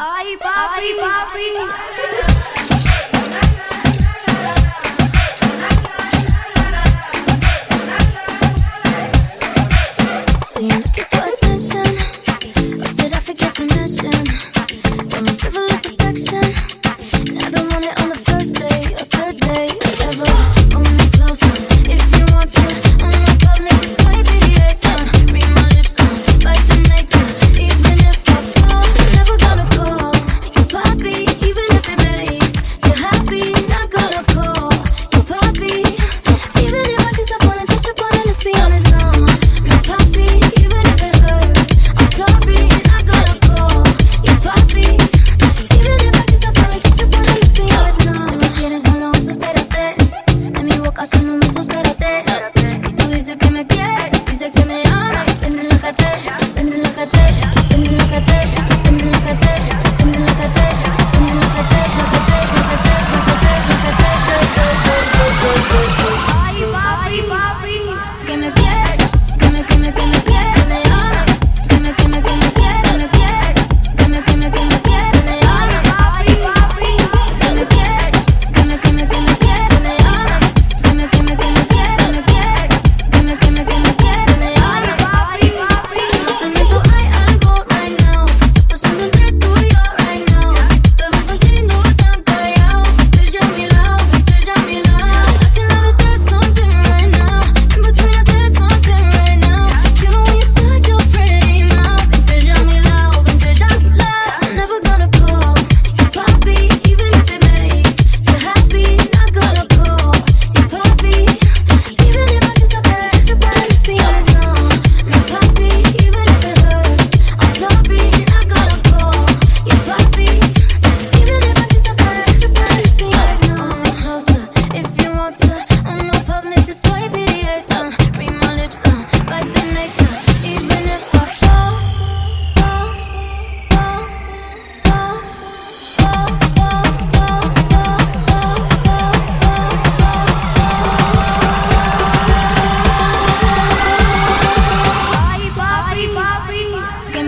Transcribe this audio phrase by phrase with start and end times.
[0.00, 0.94] ¡Ay, papi!
[0.96, 1.44] Papi!
[1.56, 2.37] Papi.
[55.26, 56.18] من الغداء
[56.56, 57.32] من الغداء
[57.78, 58.46] من الغداء
[58.92, 59.62] من الغداء
[60.04, 60.14] من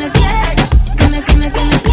[0.00, 0.56] me quiere,
[0.96, 1.89] que me, que